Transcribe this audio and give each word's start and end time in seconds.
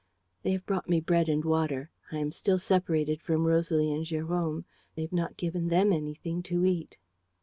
"They 0.41 0.53
have 0.53 0.65
brought 0.65 0.89
me 0.89 0.99
bread 0.99 1.29
and 1.29 1.45
water! 1.45 1.91
I 2.11 2.17
am 2.17 2.31
still 2.31 2.57
separated 2.57 3.21
from 3.21 3.45
Rosalie 3.45 3.93
and 3.93 4.03
Jérôme. 4.03 4.63
They 4.95 5.03
have 5.03 5.13
not 5.13 5.37
given 5.37 5.67
them 5.67 5.93
anything 5.93 6.41
to 6.41 6.65
eat. 6.65 6.97